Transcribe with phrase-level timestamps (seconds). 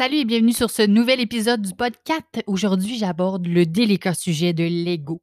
[0.00, 2.24] Salut et bienvenue sur ce nouvel épisode du podcast.
[2.46, 5.20] Aujourd'hui, j'aborde le délicat sujet de l'ego.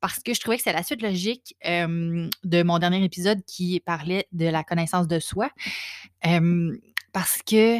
[0.00, 3.78] Parce que je trouvais que c'est la suite logique euh, de mon dernier épisode qui
[3.78, 5.48] parlait de la connaissance de soi.
[6.26, 6.76] Euh,
[7.12, 7.78] parce que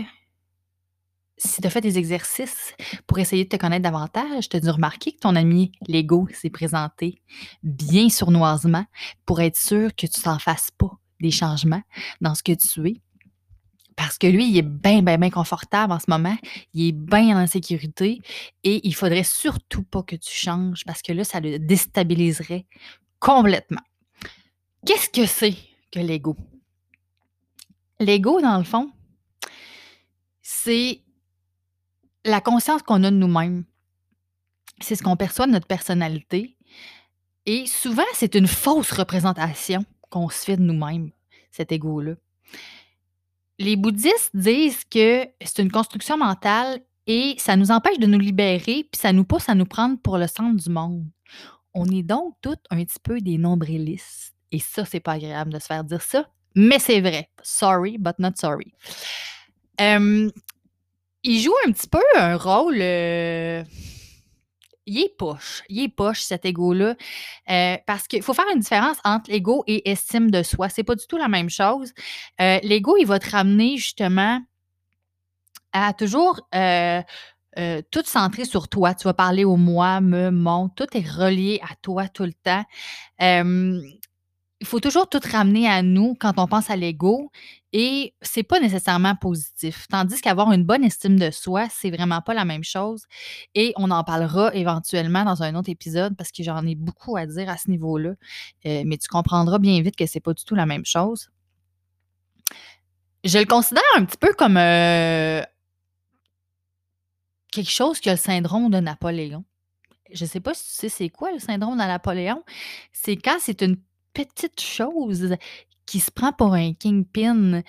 [1.36, 2.74] si tu as fait des exercices
[3.08, 6.48] pour essayer de te connaître davantage, tu as dû remarquer que ton ami l'ego s'est
[6.48, 7.20] présenté
[7.64, 8.84] bien sournoisement
[9.26, 11.82] pour être sûr que tu t'en fasses pas des changements
[12.20, 13.00] dans ce que tu es.
[14.00, 16.34] Parce que lui, il est bien, bien, bien confortable en ce moment.
[16.72, 18.22] Il est bien en sécurité
[18.64, 22.64] et il faudrait surtout pas que tu changes parce que là, ça le déstabiliserait
[23.18, 23.82] complètement.
[24.86, 25.54] Qu'est-ce que c'est
[25.92, 26.34] que l'ego?
[27.98, 28.90] L'ego, dans le fond,
[30.40, 31.02] c'est
[32.24, 33.64] la conscience qu'on a de nous-mêmes.
[34.80, 36.56] C'est ce qu'on perçoit de notre personnalité.
[37.44, 41.10] Et souvent, c'est une fausse représentation qu'on se fait de nous-mêmes,
[41.50, 42.14] cet ego-là.
[43.60, 48.88] Les bouddhistes disent que c'est une construction mentale et ça nous empêche de nous libérer,
[48.90, 51.04] puis ça nous pousse à nous prendre pour le centre du monde.
[51.74, 54.34] On est donc toutes un petit peu des nombrilistes.
[54.50, 57.28] Et ça, c'est pas agréable de se faire dire ça, mais c'est vrai.
[57.42, 58.72] Sorry, but not sorry.
[59.78, 60.32] il
[61.42, 62.78] joue un petit peu un rôle.
[62.80, 63.62] Euh,
[64.90, 65.62] il est poche.
[65.68, 66.96] Il est poche, cet ego-là.
[67.50, 70.68] Euh, parce qu'il faut faire une différence entre l'ego et estime de soi.
[70.68, 71.92] C'est pas du tout la même chose.
[72.40, 74.40] Euh, l'ego, il va te ramener justement
[75.72, 77.02] à toujours euh,
[77.90, 78.94] tout centré sur toi.
[78.94, 80.68] Tu vas parler au moi, me, mon.
[80.68, 82.64] Tout est relié à toi tout le temps.
[84.60, 87.30] Il faut toujours tout ramener à nous quand on pense à l'ego.
[87.72, 89.86] Et c'est pas nécessairement positif.
[89.88, 93.04] Tandis qu'avoir une bonne estime de soi, c'est vraiment pas la même chose.
[93.54, 97.26] Et on en parlera éventuellement dans un autre épisode parce que j'en ai beaucoup à
[97.26, 98.10] dire à ce niveau-là.
[98.66, 101.30] Euh, mais tu comprendras bien vite que c'est pas du tout la même chose.
[103.24, 105.42] Je le considère un petit peu comme euh,
[107.50, 109.44] quelque chose qui a le syndrome de Napoléon.
[110.12, 112.42] Je sais pas si tu sais c'est quoi le syndrome de Napoléon.
[112.92, 113.76] C'est quand c'est une
[114.12, 115.36] petite chose
[115.86, 117.62] qui se prend pour un kingpin,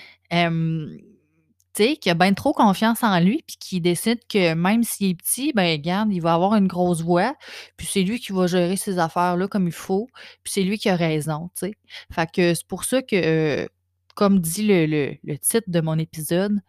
[1.74, 5.12] tu sais, qui a bien trop confiance en lui, puis qui décide que même s'il
[5.12, 7.34] est petit, ben regarde, il va avoir une grosse voix,
[7.78, 10.08] puis c'est lui qui va gérer ses affaires-là comme il faut,
[10.44, 11.74] puis c'est lui qui a raison, tu sais.
[12.12, 13.68] Fait que c'est pour ça que,
[14.16, 16.60] comme dit le, titre de mon épisode,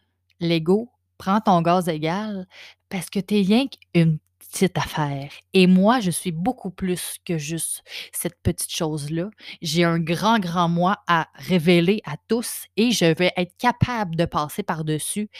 [0.41, 0.88] l'ego
[1.19, 2.47] prend ton gaz égal
[2.88, 4.19] parce que t'es rien qu'une
[4.53, 5.31] petite affaire.
[5.55, 7.83] Et moi, je suis beaucoup plus que juste
[8.13, 9.31] cette petite chose-là.
[9.63, 14.27] J'ai un grand, grand moi à révéler à tous et je vais être capable de
[14.27, 15.31] passer par-dessus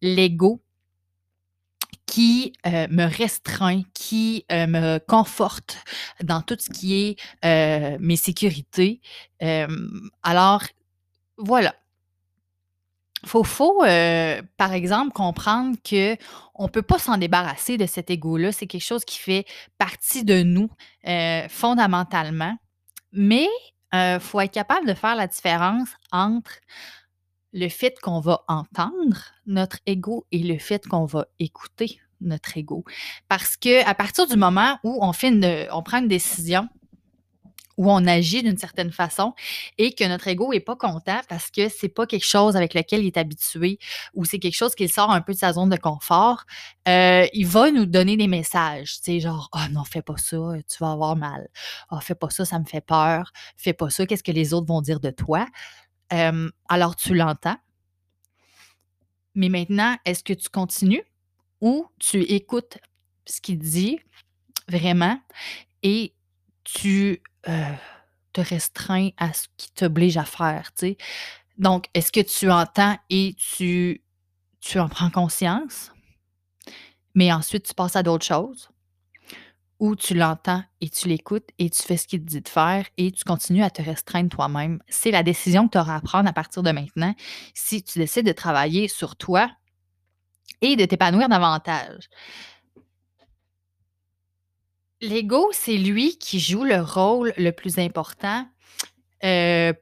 [0.00, 0.62] l'ego
[2.06, 5.78] qui euh, me restreint, qui euh, me conforte
[6.22, 9.00] dans tout ce qui est euh, mes sécurités.
[10.22, 10.62] alors,
[11.36, 11.74] voilà,
[13.26, 16.16] faut, faut euh, par exemple, comprendre que
[16.54, 18.52] on peut pas s'en débarrasser de cet ego-là.
[18.52, 19.44] C'est quelque chose qui fait
[19.78, 20.68] partie de nous
[21.06, 22.56] euh, fondamentalement.
[23.12, 23.48] Mais
[23.92, 26.52] il euh, faut être capable de faire la différence entre
[27.52, 32.84] le fait qu'on va entendre notre ego et le fait qu'on va écouter notre ego.
[33.28, 36.68] Parce que à partir du moment où on fait une, on prend une décision,
[37.76, 39.34] où on agit d'une certaine façon
[39.78, 43.02] et que notre ego est pas content parce que c'est pas quelque chose avec lequel
[43.02, 43.78] il est habitué
[44.14, 46.44] ou c'est quelque chose qui sort un peu de sa zone de confort,
[46.88, 50.36] euh, il va nous donner des messages, tu sais, genre, oh non, fais pas ça,
[50.68, 51.48] tu vas avoir mal.
[51.90, 53.32] Oh, fais pas ça, ça me fait peur.
[53.56, 55.46] Fais pas ça, qu'est-ce que les autres vont dire de toi?
[56.68, 57.56] Alors, tu l'entends.
[59.34, 61.02] Mais maintenant, est-ce que tu continues
[61.60, 62.78] ou tu écoutes
[63.26, 63.98] ce qu'il dit
[64.68, 65.18] vraiment
[65.82, 66.14] et
[66.62, 70.96] tu te restreins à ce qui t'oblige à faire, tu sais.
[71.56, 74.02] Donc, est-ce que tu entends et tu,
[74.60, 75.92] tu en prends conscience,
[77.14, 78.70] mais ensuite tu passes à d'autres choses?
[79.80, 82.86] Ou tu l'entends et tu l'écoutes et tu fais ce qu'il te dit de faire
[82.96, 84.80] et tu continues à te restreindre toi-même?
[84.88, 87.14] C'est la décision que tu auras à prendre à partir de maintenant
[87.54, 89.50] si tu décides de travailler sur toi
[90.60, 92.08] et de t'épanouir davantage.
[95.00, 98.46] L'ego, c'est lui qui joue le rôle le plus important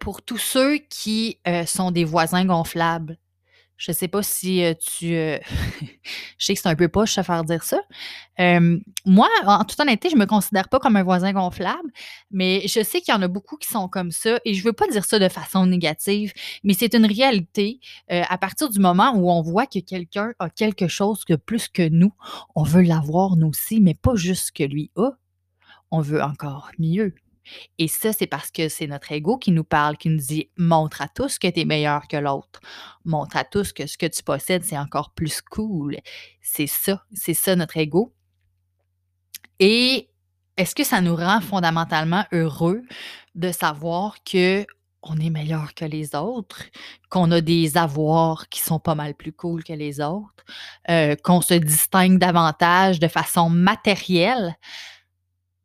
[0.01, 3.19] pour tous ceux qui sont des voisins gonflables.
[3.83, 5.09] Je ne sais pas si euh, tu.
[6.39, 7.81] je sais que c'est un peu poche à faire dire ça.
[8.39, 11.91] moi, en toute honnêteté, je ne me considère pas comme un voisin gonflable,
[12.31, 14.39] mais je sais qu'il y en a beaucoup qui sont comme ça.
[14.45, 16.33] Et je ne veux pas dire ça de façon négative,
[16.63, 17.81] mais c'est une réalité.
[18.09, 21.89] à partir du moment où on voit que quelqu'un a quelque chose que plus que
[21.89, 22.13] nous,
[22.55, 25.11] on veut l'avoir nous aussi, mais pas juste ce que lui a.
[25.91, 27.17] On veut encore mieux.
[27.79, 31.03] Et ça, c'est parce que c'est notre ego qui nous parle, qui nous dit montre
[31.03, 32.61] à tous que tu es meilleur que l'autre.
[33.05, 35.97] Montre à tous que ce que tu possèdes, c'est encore plus cool.
[36.41, 38.15] C'est ça, c'est ça notre ego.
[39.59, 40.09] Et
[40.57, 42.83] est-ce que ça nous rend fondamentalement heureux
[43.35, 44.67] de savoir que
[45.03, 46.63] on est meilleur que les autres,
[47.11, 50.45] qu'on a des avoirs qui sont pas mal plus cool que les autres,
[50.91, 54.55] euh, qu'on se distingue davantage de façon matérielle?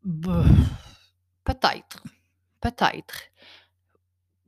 [0.03, 0.44] Bah,
[1.53, 2.03] peut-être.
[2.61, 3.23] Peut-être.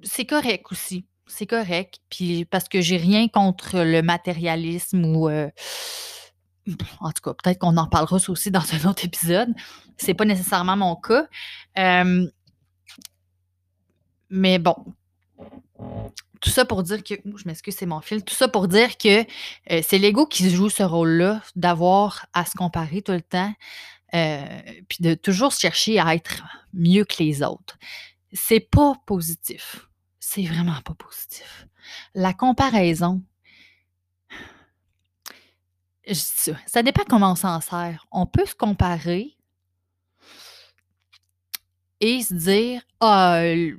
[0.03, 1.05] C'est correct aussi.
[1.27, 1.99] C'est correct.
[2.09, 5.29] Puis parce que j'ai rien contre le matérialisme ou.
[5.29, 5.49] Euh,
[6.99, 9.53] en tout cas, peut-être qu'on en parlera aussi dans un autre épisode.
[9.97, 11.27] C'est pas nécessairement mon cas.
[14.29, 14.75] Mais bon,
[16.39, 19.21] tout ça pour dire que, je m'excuse, c'est mon fil, tout ça pour dire que
[19.71, 23.53] euh, c'est l'ego qui joue ce rôle-là, d'avoir à se comparer tout le temps,
[24.13, 27.77] euh, puis de toujours chercher à être mieux que les autres.
[28.33, 29.87] C'est pas positif.
[30.19, 31.67] C'est vraiment pas positif.
[32.13, 33.21] La comparaison,
[36.11, 38.05] ça, ça dépend comment on s'en sert.
[38.11, 39.35] On peut se comparer
[42.01, 43.73] et se dire ah je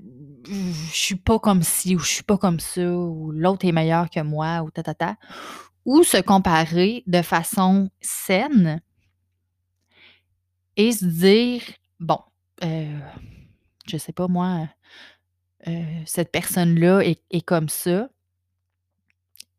[0.93, 4.21] suis pas comme ci ou je suis pas comme ça ou l'autre est meilleur que
[4.21, 5.17] moi ou ta ta ta
[5.85, 8.83] ou se comparer de façon saine
[10.81, 11.62] et se dire
[11.99, 12.19] bon
[12.65, 12.99] euh,
[13.87, 14.67] je sais pas moi
[15.69, 18.09] euh, cette personne là est, est, comme ça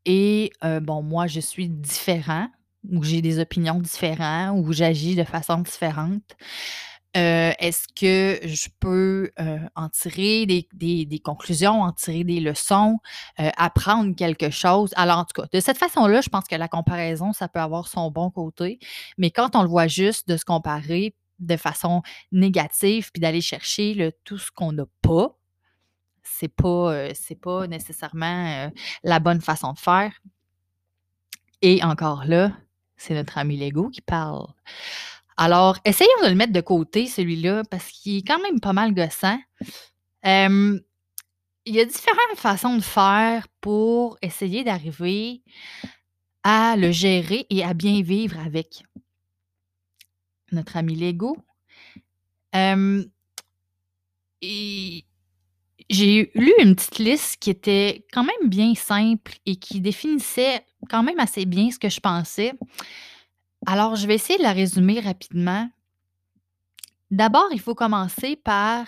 [0.05, 2.47] et euh, bon moi je suis différent
[2.89, 6.35] ou j'ai des opinions différentes ou j'agis de façon différente
[7.15, 9.31] euh, est-ce que je peux
[9.75, 12.97] en tirer des, conclusions, en tirer des leçons,
[13.37, 14.91] apprendre quelque chose?
[14.95, 17.87] Alors, en tout cas, de cette façon-là, je pense que la comparaison, ça peut avoir
[17.87, 18.79] son bon côté.
[19.17, 23.93] Mais quand on le voit juste de se comparer de façon négative, puis d'aller chercher
[23.93, 25.37] le, tout ce qu'on n'a pas,
[26.23, 27.09] c'est pas,
[27.41, 28.71] pas nécessairement
[29.03, 30.13] la bonne façon de faire.
[31.61, 32.51] Et encore là,
[32.97, 34.47] c'est notre ami Lego qui parle.
[35.43, 38.93] Alors, essayons de le mettre de côté, celui-là, parce qu'il est quand même pas mal
[38.93, 39.39] gossant.
[40.23, 40.83] il
[41.65, 45.41] y a différentes façons de faire pour essayer d'arriver
[46.43, 48.83] à le gérer et à bien vivre avec
[50.51, 51.35] notre ami Lego.
[55.89, 61.01] j'ai lu une petite liste qui était quand même bien simple et qui définissait quand
[61.01, 62.53] même assez bien ce que je pensais.
[63.65, 65.69] Alors, je vais essayer de la résumer rapidement.
[67.11, 68.87] D'abord, il faut commencer par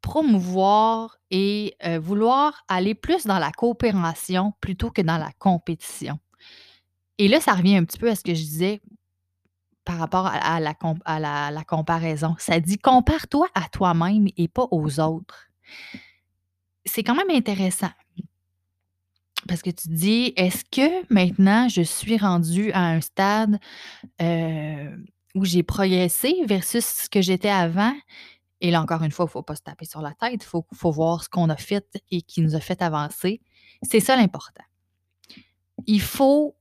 [0.00, 6.18] promouvoir et euh, vouloir aller plus dans la coopération plutôt que dans la compétition.
[7.18, 8.82] Et là, ça revient un petit peu à ce que je disais
[9.84, 10.74] par rapport à, la,
[11.04, 12.34] à la, comparaison.
[12.38, 15.48] Ça dit compare-toi à toi-même et pas aux autres.
[16.84, 17.90] C'est quand même intéressant.
[19.48, 23.58] Parce que tu dis, est-ce que maintenant je suis rendue à un stade
[24.20, 24.96] euh,
[25.34, 27.94] où j'ai progressé versus ce que j'étais avant?
[28.60, 30.44] Et là, encore une fois, il ne faut pas se taper sur la tête, il
[30.44, 33.40] faut, faut, voir ce qu'on a fait et qui nous a fait avancer.
[33.82, 34.62] C'est ça l'important.
[35.86, 36.54] Il faut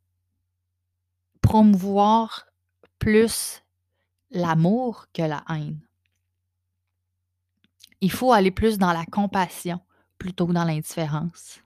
[1.41, 2.47] promouvoir
[2.97, 3.61] plus
[4.31, 5.79] l'amour que la haine.
[7.99, 9.79] Il faut aller plus dans la compassion
[10.17, 11.61] plutôt que dans l'indifférence.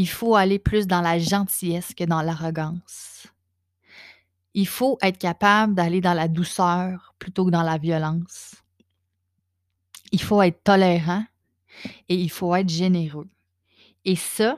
[0.00, 3.26] Il faut aller plus dans la gentillesse que dans l'arrogance.
[4.54, 8.54] Il faut être capable d'aller dans la douceur plutôt que dans la violence.
[10.10, 11.22] Il faut être tolérant
[12.08, 13.28] et il faut être généreux.
[14.06, 14.56] Et ça,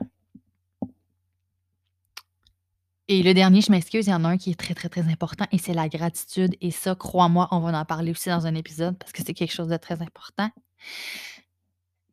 [3.09, 5.11] et le dernier, je m'excuse, il y en a un qui est très, très, très
[5.11, 6.55] important et c'est la gratitude.
[6.61, 9.51] Et ça, crois-moi, on va en parler aussi dans un épisode parce que c'est quelque
[9.51, 10.49] chose de très important.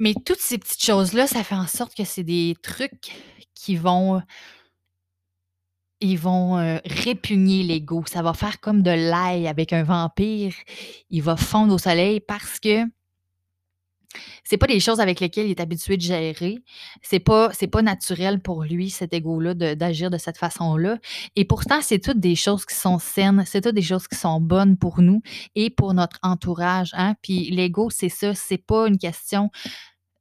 [0.01, 3.13] Mais toutes ces petites choses-là, ça fait en sorte que c'est des trucs
[3.55, 4.21] qui vont
[6.01, 8.03] ils vont euh, répugner l'ego.
[8.07, 10.55] Ça va faire comme de l'ail avec un vampire.
[11.11, 12.85] Il va fondre au soleil parce que
[14.51, 16.59] c'est pas des choses avec lesquelles il est habitué de gérer.
[17.03, 20.99] C'est pas c'est pas naturel pour lui cet ego-là d'agir de, cette façon-là.
[21.37, 24.41] Et pourtant, c'est toutes des choses qui sont saines, c'est toutes des choses qui sont
[24.41, 25.23] bonnes pour nous
[25.55, 26.91] et pour notre entourage.
[26.95, 27.15] Hein?
[27.23, 28.35] Puis l'ego, c'est ça.
[28.35, 29.51] C'est pas une question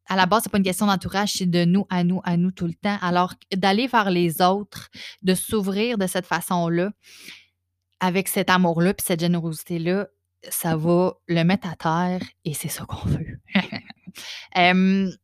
[0.05, 2.51] à la base, c'est pas une question d'entourage, c'est de nous à nous, à nous
[2.51, 2.97] tout le temps.
[3.01, 4.89] Alors, d'aller vers les autres,
[5.23, 6.91] de s'ouvrir de cette façon-là,
[7.99, 10.07] avec cet amour-là, puis cette générosité-là,
[10.49, 13.39] ça va le mettre à terre et c'est ça qu'on veut.
[14.55, 15.17] il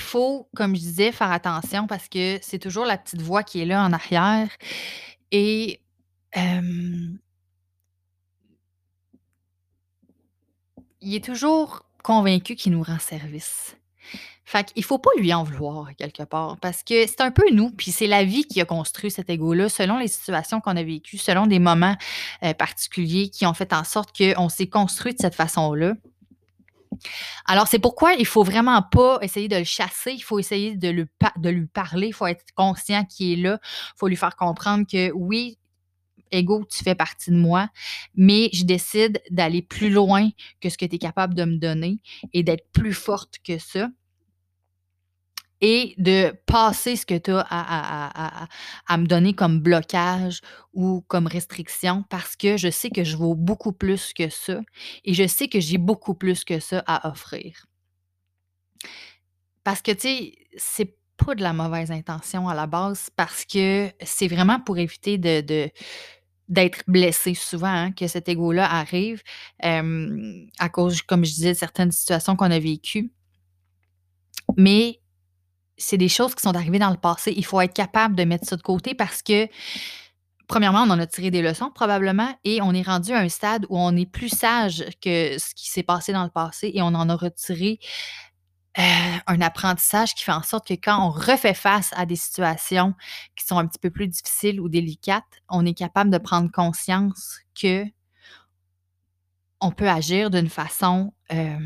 [0.00, 3.66] faut, comme je disais, faire attention parce que c'est toujours la petite voix qui est
[3.66, 4.48] là en arrière.
[5.32, 5.80] Et
[11.00, 13.76] il est toujours convaincu qu'il nous rend service.
[14.44, 17.70] Fait qu'il faut pas lui en vouloir quelque part parce que c'est un peu nous,
[17.70, 21.18] puis c'est la vie qui a construit cet ego-là selon les situations qu'on a vécues,
[21.18, 21.96] selon des moments
[22.42, 25.94] euh, particuliers qui ont fait en sorte qu'on s'est construit de cette façon-là.
[27.46, 31.06] Alors, c'est pourquoi il faut vraiment pas essayer de le chasser, il faut essayer de,
[31.36, 34.86] de lui parler, il faut être conscient qu'il est là, il faut lui faire comprendre
[34.90, 35.58] que oui,
[36.30, 37.68] ego, tu fais partie de moi,
[38.14, 40.28] mais je décide d'aller plus loin
[40.60, 41.98] que ce que tu es capable de me donner
[42.32, 43.88] et d'être plus forte que ça
[45.60, 50.40] et de passer ce que tu as à, me donner comme blocage
[50.72, 54.60] ou comme restriction parce que je sais que je vaux beaucoup plus que ça
[55.04, 57.66] et je sais que j'ai beaucoup plus que ça à offrir.
[59.64, 63.90] Parce que, tu sais, c'est pas de la mauvaise intention à la base parce que
[64.02, 65.70] c'est vraiment pour éviter de,
[66.48, 69.22] d'être blessé souvent, hein, que cet ego-là arrive
[69.60, 73.12] à cause, comme je disais, de certaines situations qu'on a vécues.
[74.56, 75.00] Mais
[75.78, 77.32] c'est des choses qui sont arrivées dans le passé.
[77.36, 79.48] Il faut être capable de mettre ça de côté parce que,
[80.48, 83.64] premièrement, on en a tiré des leçons probablement et on est rendu à un stade
[83.68, 86.88] où on est plus sage que ce qui s'est passé dans le passé et on
[86.88, 87.78] en a retiré
[88.78, 88.82] euh,
[89.26, 92.94] un apprentissage qui fait en sorte que quand on refait face à des situations
[93.34, 97.38] qui sont un petit peu plus difficiles ou délicates, on est capable de prendre conscience
[97.60, 97.84] que
[99.60, 101.58] on peut agir d'une façon euh,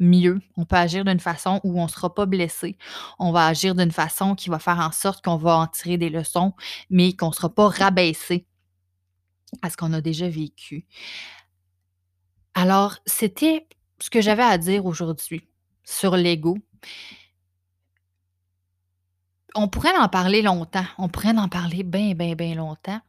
[0.00, 0.40] mieux.
[0.56, 2.76] On peut agir d'une façon où on ne sera pas blessé.
[3.18, 6.10] On va agir d'une façon qui va faire en sorte qu'on va en tirer des
[6.10, 6.54] leçons,
[6.88, 8.46] mais qu'on ne sera pas rabaissé
[9.62, 10.86] à ce qu'on a déjà vécu.
[12.54, 13.68] Alors, c'était
[14.00, 15.46] ce que j'avais à dire aujourd'hui
[15.84, 16.58] sur l'ego.
[19.54, 20.86] On pourrait en parler longtemps.
[20.98, 23.00] On pourrait en parler bien, bien, bien longtemps.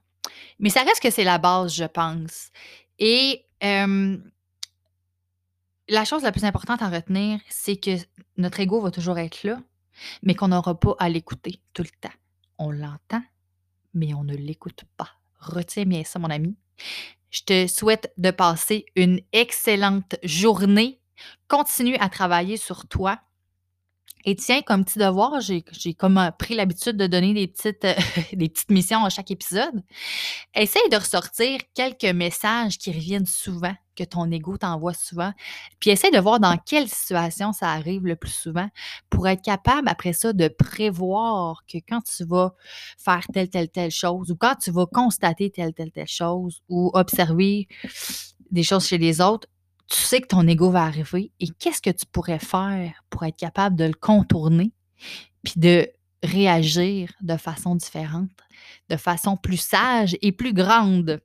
[0.60, 2.50] Mais ça reste que c'est la base, je pense.
[3.00, 3.46] Et
[5.88, 7.98] la chose la plus importante à retenir, c'est que
[8.38, 9.62] notre ego va toujours être là,
[10.24, 12.16] mais qu'on n'aura pas à l'écouter tout le temps.
[12.58, 13.24] On l'entend,
[13.94, 15.10] mais on ne l'écoute pas.
[15.40, 16.56] Retiens bien ça, mon ami.
[17.30, 21.00] Je te souhaite de passer une excellente journée.
[21.48, 23.20] Continue à travailler sur toi.
[24.24, 25.64] Et tiens, comme petit devoir, j'ai
[25.96, 27.96] comme euh, pris l'habitude de donner des petites, euh,
[28.34, 29.82] des petites missions à chaque épisode.
[30.54, 35.32] Essaye de ressortir quelques messages qui reviennent souvent, que ton ego t'envoie souvent,
[35.80, 38.68] puis essaye de voir dans quelle situation ça arrive le plus souvent
[39.10, 42.54] pour être capable après ça de prévoir que quand tu vas
[42.98, 46.92] faire telle, telle, telle chose ou quand tu vas constater telle, telle, telle chose ou
[46.94, 47.68] observer
[48.52, 49.48] des choses chez les autres,
[49.90, 53.38] tu sais que ton ego va arriver et qu'est-ce que tu pourrais faire pour être
[53.38, 54.72] capable de le contourner
[55.44, 55.88] puis de
[56.24, 58.30] réagir de façon différente,
[58.90, 61.22] de façon plus sage et plus grande?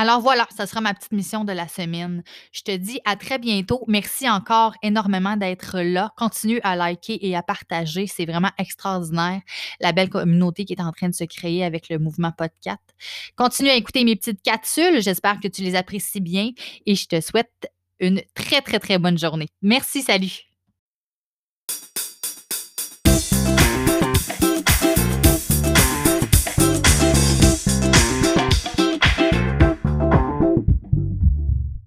[0.00, 2.22] Alors voilà, ça sera ma petite mission de la semaine.
[2.52, 3.82] Je te dis à très bientôt.
[3.88, 6.12] Merci encore énormément d'être là.
[6.16, 8.06] Continue à liker et à partager.
[8.06, 9.40] C'est vraiment extraordinaire,
[9.80, 12.78] la belle communauté qui est en train de se créer avec le mouvement podcast.
[13.34, 15.02] Continue à écouter mes petites capsules.
[15.02, 16.52] J'espère que tu les apprécies bien
[16.86, 19.48] et je te souhaite une très, très, très bonne journée.
[19.62, 20.47] Merci, salut.